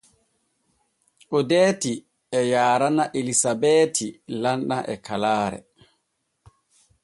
Odeeti 1.37 1.93
e 2.39 2.39
yaarana 2.51 3.03
Elisabeeti 3.19 4.07
lamɗam 4.41 4.81
e 4.93 4.95
kalaare. 5.05 5.59